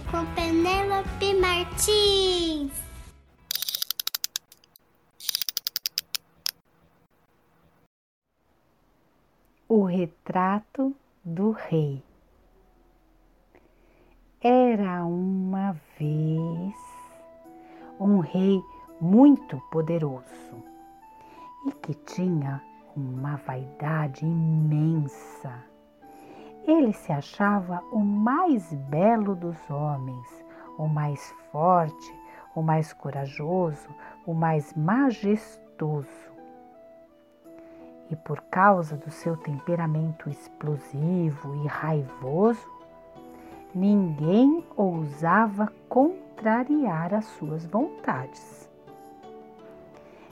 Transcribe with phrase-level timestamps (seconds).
[0.00, 2.72] com Penélope Martins.
[9.68, 10.94] O retrato
[11.24, 12.02] do rei.
[14.40, 16.74] Era uma vez
[17.98, 18.60] um rei
[19.00, 20.62] muito poderoso
[21.66, 22.62] e que tinha
[22.96, 25.73] uma vaidade imensa.
[26.66, 30.26] Ele se achava o mais belo dos homens,
[30.78, 32.14] o mais forte,
[32.54, 33.88] o mais corajoso,
[34.26, 36.32] o mais majestoso.
[38.10, 42.66] E por causa do seu temperamento explosivo e raivoso,
[43.74, 48.70] ninguém ousava contrariar as suas vontades.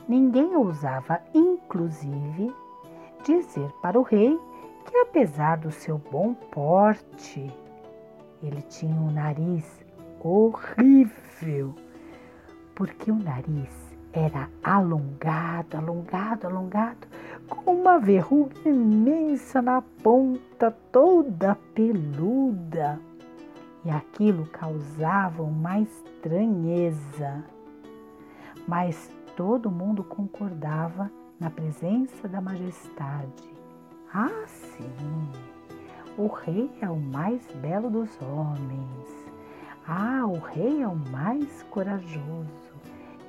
[0.09, 2.55] Ninguém ousava, inclusive,
[3.23, 4.39] dizer para o rei
[4.85, 7.53] que, apesar do seu bom porte,
[8.43, 9.65] ele tinha um nariz
[10.21, 11.75] horrível,
[12.75, 13.71] porque o nariz
[14.13, 17.07] era alongado, alongado, alongado,
[17.49, 23.01] com uma verruga imensa na ponta, toda peluda.
[23.85, 27.45] E aquilo causava uma estranheza.
[28.69, 33.52] Mas todo mundo concordava na presença da majestade.
[34.15, 34.93] Ah, sim,
[36.19, 39.09] o rei é o mais belo dos homens.
[39.89, 42.75] Ah, o rei é o mais corajoso,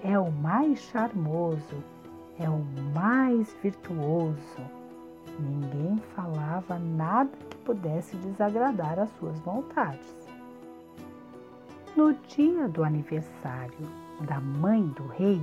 [0.04, 1.82] é o mais charmoso,
[2.38, 2.60] é o
[2.94, 4.60] mais virtuoso.
[5.40, 10.14] Ninguém falava nada que pudesse desagradar as suas vontades.
[11.96, 13.88] No dia do aniversário
[14.28, 15.42] da mãe do rei,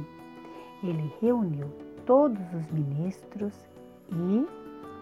[0.83, 1.67] ele reuniu
[2.05, 3.55] todos os ministros
[4.13, 4.60] e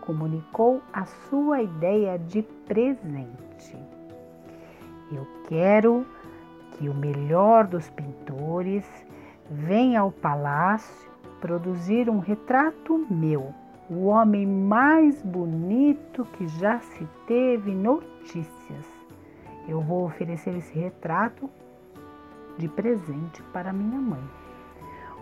[0.08, 3.76] comunicou a sua ideia de presente.
[5.12, 6.06] Eu quero
[6.72, 8.86] que o melhor dos pintores
[9.50, 11.10] venha ao palácio
[11.42, 13.52] produzir um retrato meu,
[13.90, 18.86] o homem mais bonito que já se teve notícias.
[19.68, 21.50] Eu vou oferecer esse retrato
[22.56, 24.24] de presente para minha mãe.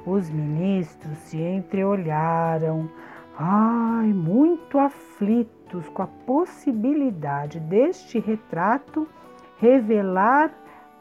[0.07, 2.89] Os ministros se entreolharam,
[3.37, 9.07] ai, muito aflitos com a possibilidade deste retrato
[9.59, 10.53] revelar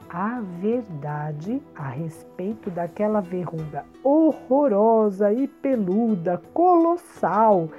[0.09, 7.69] a verdade a respeito daquela verruga horrorosa e peluda, colossal,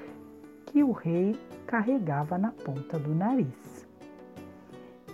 [0.67, 3.87] que o rei carregava na ponta do nariz.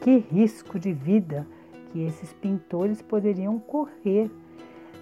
[0.00, 1.46] Que risco de vida
[1.90, 4.30] que esses pintores poderiam correr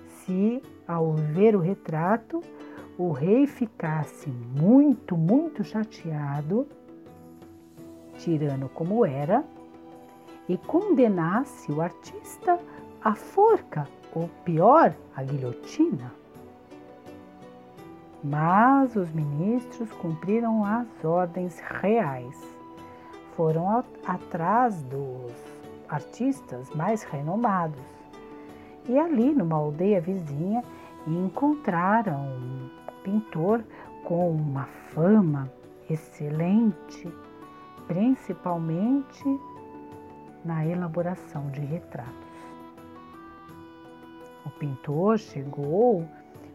[0.06, 2.40] se, ao ver o retrato,
[3.00, 6.68] o rei ficasse muito, muito chateado,
[8.18, 9.42] tirano como era,
[10.46, 12.60] e condenasse o artista
[13.02, 16.12] à forca, ou pior, à guilhotina.
[18.22, 22.36] Mas os ministros cumpriram as ordens reais.
[23.34, 25.32] Foram atrás dos
[25.88, 27.80] artistas mais renomados
[28.86, 30.62] e ali, numa aldeia vizinha,
[31.06, 32.28] encontraram
[33.02, 33.64] pintor
[34.04, 35.50] com uma fama
[35.88, 37.08] excelente,
[37.86, 39.24] principalmente
[40.44, 42.30] na elaboração de retratos.
[44.46, 46.06] O pintor chegou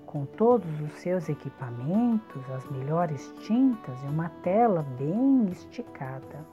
[0.05, 6.45] com todos os seus equipamentos, as melhores tintas e uma tela bem esticada.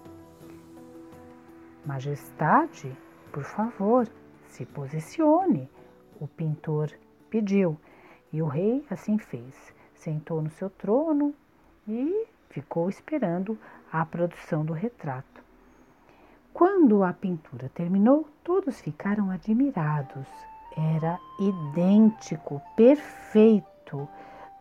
[1.86, 2.96] Majestade,
[3.32, 4.08] por favor,
[4.48, 5.68] se posicione,
[6.20, 6.90] o pintor
[7.30, 7.76] pediu.
[8.32, 9.74] E o rei assim fez.
[10.02, 11.32] Sentou no seu trono
[11.86, 13.56] e ficou esperando
[13.92, 15.40] a produção do retrato.
[16.52, 20.26] Quando a pintura terminou, todos ficaram admirados.
[20.76, 24.08] Era idêntico, perfeito.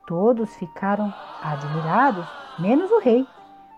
[0.05, 2.27] Todos ficaram admirados,
[2.59, 3.25] menos o rei.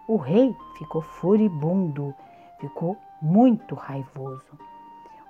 [0.05, 2.13] O rei ficou furibundo,
[2.59, 4.59] ficou muito raivoso.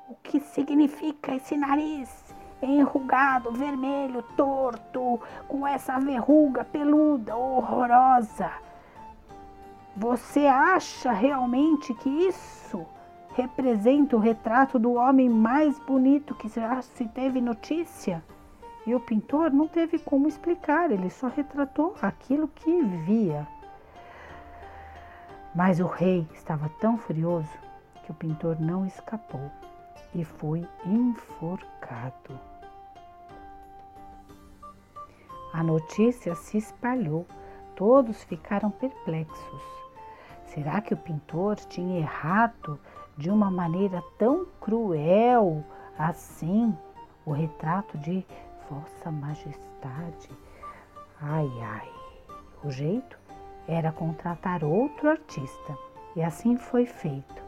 [0.09, 2.33] O que significa esse nariz
[2.65, 8.51] enrugado, vermelho, torto, com essa verruga peluda, horrorosa?
[9.95, 12.86] Você acha realmente que isso
[13.36, 18.24] representa o retrato do homem mais bonito que já se teve notícia?
[18.86, 23.48] E o pintor não teve como explicar, ele só retratou aquilo que via.
[25.56, 27.57] Mas o rei estava tão furioso
[28.04, 29.51] que o pintor não escapou
[30.13, 32.52] e foi enforcado.
[35.53, 37.25] A notícia se espalhou,
[37.75, 39.61] todos ficaram perplexos.
[40.45, 42.79] Será que o pintor tinha errado
[43.17, 45.63] de uma maneira tão cruel
[45.97, 46.75] assim
[47.25, 48.25] o retrato de
[48.69, 50.29] Vossa Majestade.
[51.21, 51.89] Ai, ai.
[52.63, 53.17] O jeito
[53.67, 55.77] era contratar outro artista
[56.15, 57.41] e assim foi feito.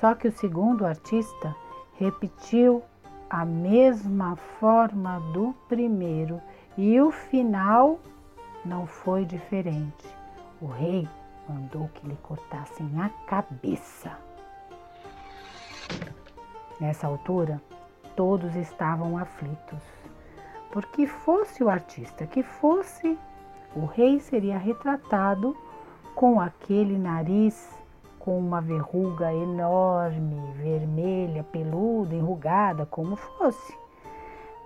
[0.00, 1.54] Só que o segundo artista
[1.94, 2.82] repetiu
[3.28, 6.40] a mesma forma do primeiro
[6.76, 7.98] e o final
[8.64, 10.06] não foi diferente.
[10.60, 11.08] O rei
[11.48, 14.16] mandou que lhe cortassem a cabeça.
[16.80, 17.60] Nessa altura,
[18.14, 19.82] todos estavam aflitos.
[20.70, 23.18] Porque fosse o artista que fosse,
[23.74, 25.56] o rei seria retratado
[26.14, 27.78] com aquele nariz
[28.18, 33.74] com uma verruga enorme, vermelha, peluda, enrugada, como fosse.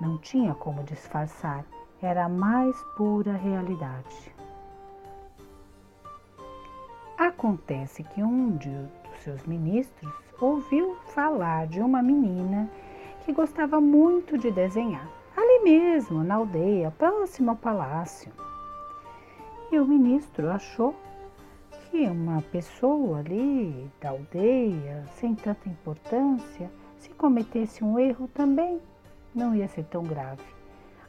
[0.00, 1.64] Não tinha como disfarçar,
[2.02, 4.34] era a mais pura realidade.
[7.16, 12.68] Acontece que um dos seus ministros ouviu falar de uma menina
[13.24, 18.32] que gostava muito de desenhar, ali mesmo, na aldeia, próximo ao palácio.
[19.70, 20.96] E o ministro achou
[21.90, 26.68] que uma pessoa ali da aldeia, sem tanta importância,
[26.98, 28.80] se cometesse um erro também
[29.34, 30.42] não ia ser tão grave.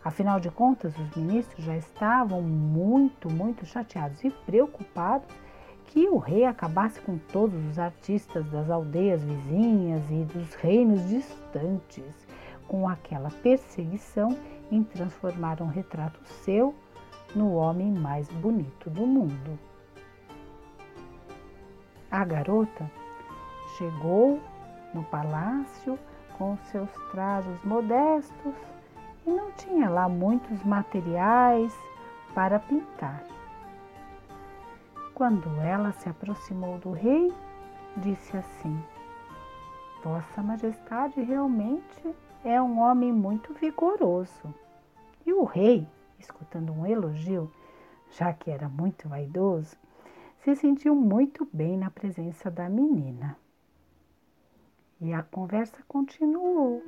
[0.04, 5.28] Afinal de contas, os ministros já estavam muito, muito chateados e preocupados
[5.86, 12.28] que o rei acabasse com todos os artistas das aldeias vizinhas e dos reinos distantes,
[12.68, 14.38] com aquela perseguição
[14.72, 16.76] em transformar um retrato seu
[17.34, 19.58] no homem mais bonito do mundo.
[22.12, 22.90] A garota
[23.78, 24.40] chegou
[24.94, 25.98] no palácio
[26.38, 28.54] com seus trajos modestos
[29.26, 31.74] e não tinha lá muitos materiais
[32.34, 33.24] para pintar.
[35.14, 37.32] Quando ela se aproximou do rei,
[37.98, 38.84] disse assim:
[40.04, 44.54] Vossa Majestade realmente é um homem muito vigoroso.
[45.26, 45.88] E o rei,
[46.20, 47.52] escutando um elogio,
[48.12, 49.78] já que era muito vaidoso,
[50.40, 53.38] se sentiu muito bem na presença da menina.
[55.00, 56.84] E a conversa continuou.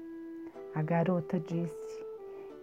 [0.73, 2.04] A garota disse: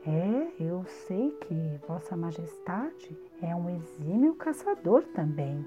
[0.05, 5.65] É, eu sei que Vossa Majestade é um exímio caçador também,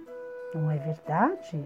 [0.53, 1.65] não é verdade?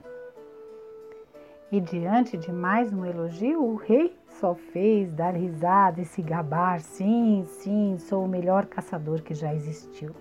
[1.71, 6.80] E diante de mais um elogio, o rei só fez dar risada e se gabar:
[6.80, 10.16] Sim, sim, sou o melhor caçador que já existiu.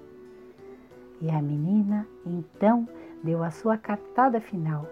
[1.20, 2.88] E a menina, então,
[3.22, 4.86] deu a sua cartada final.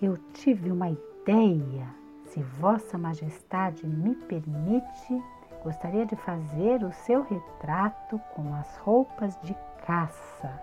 [0.00, 1.86] Eu tive uma ideia.
[2.24, 5.22] Se Vossa Majestade me permite,
[5.62, 9.56] gostaria de fazer o seu retrato com as roupas de
[9.86, 10.60] caça.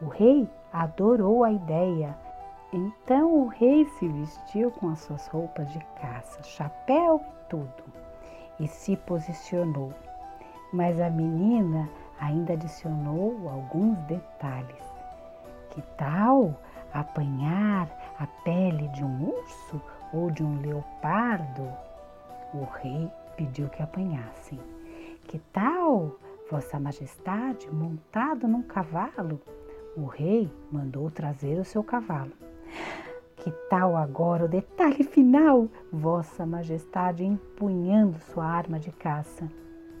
[0.00, 2.14] O rei adorou a ideia.
[2.72, 7.84] Então o rei se vestiu com as suas roupas de caça, chapéu e tudo,
[8.60, 9.92] e se posicionou.
[10.72, 11.88] Mas a menina
[12.20, 14.84] ainda adicionou alguns detalhes.
[15.70, 16.54] Que tal
[16.92, 19.80] apanhar a pele de um urso
[20.12, 21.72] ou de um leopardo?
[22.52, 24.58] O rei pediu que apanhassem.
[25.24, 26.18] Que tal,
[26.50, 29.40] Vossa Majestade, montado num cavalo?
[29.96, 32.32] O rei mandou trazer o seu cavalo.
[33.36, 35.68] Que tal agora o detalhe final?
[35.92, 39.48] Vossa Majestade empunhando sua arma de caça.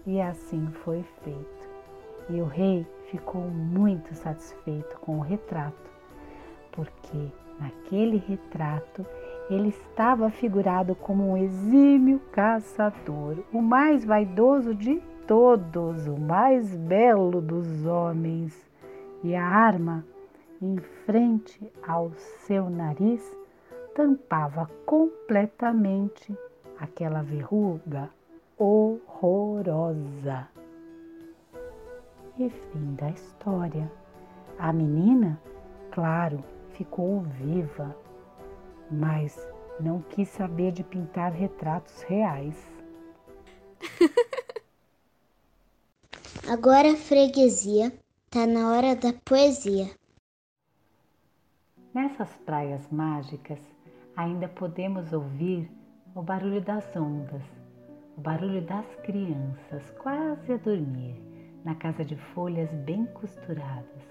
[0.06, 1.68] E assim foi feito.
[2.28, 5.90] E o rei ficou muito satisfeito com o retrato,
[6.72, 9.06] porque naquele retrato
[9.48, 17.40] ele estava figurado como um exímio caçador, o mais vaidoso de todos, o mais belo
[17.40, 18.68] dos homens,
[19.22, 20.04] e a arma
[20.60, 22.10] em frente ao
[22.46, 23.36] seu nariz
[23.94, 26.36] tampava completamente
[26.78, 28.10] aquela verruga
[28.58, 30.48] horrorosa.
[32.38, 33.90] E fim da história.
[34.58, 35.40] A menina,
[35.90, 37.96] claro, ficou viva,
[38.90, 39.46] mas
[39.80, 42.56] não quis saber de pintar retratos reais.
[46.48, 47.92] Agora, freguesia,
[48.30, 49.90] tá na hora da poesia.
[51.92, 53.58] Nessas praias mágicas,
[54.16, 55.70] ainda podemos ouvir
[56.14, 57.42] o barulho das ondas,
[58.16, 61.20] o barulho das crianças quase a dormir
[61.64, 64.02] na casa de folhas bem costuradas.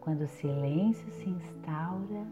[0.00, 2.26] Quando o silêncio se instaura,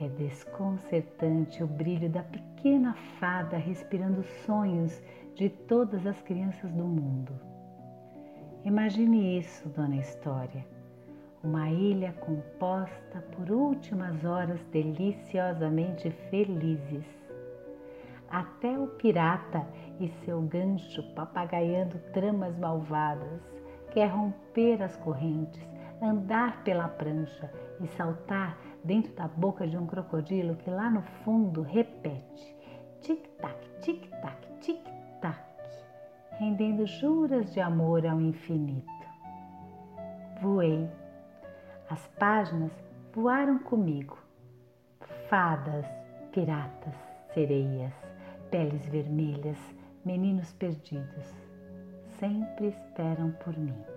[0.00, 5.02] é desconcertante o brilho da pequena fada respirando sonhos
[5.34, 7.32] de todas as crianças do mundo.
[8.64, 10.64] Imagine isso, dona História.
[11.42, 17.04] uma ilha composta por últimas horas deliciosamente felizes.
[18.30, 19.66] Até o pirata
[20.00, 23.42] e seu gancho papagaiando tramas malvadas
[23.92, 25.62] quer romper as correntes,
[26.00, 31.62] andar pela prancha e saltar dentro da boca de um crocodilo que lá no fundo
[31.62, 32.54] repete
[33.00, 35.38] tic-tac, tic-tac, tic-tac,
[36.38, 38.86] rendendo juras de amor ao infinito.
[40.40, 40.88] Voei.
[41.88, 42.72] As páginas
[43.12, 44.18] voaram comigo.
[45.28, 45.86] Fadas,
[46.32, 46.94] piratas,
[47.32, 47.92] sereias,
[48.50, 49.58] peles vermelhas,
[50.04, 51.34] meninos perdidos,
[52.18, 53.93] sempre esperam por mim.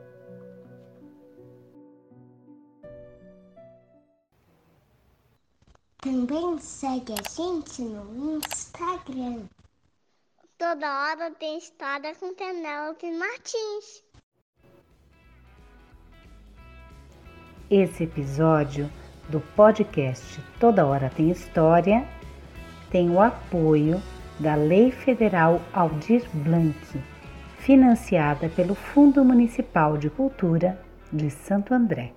[6.07, 9.41] Também segue a gente no Instagram.
[10.57, 14.01] Toda hora tem história com Penélope Martins.
[17.69, 18.89] Esse episódio
[19.27, 22.07] do podcast Toda Hora Tem História
[22.89, 24.01] tem o apoio
[24.39, 27.03] da Lei Federal Aldir Blanc,
[27.59, 32.16] financiada pelo Fundo Municipal de Cultura de Santo André.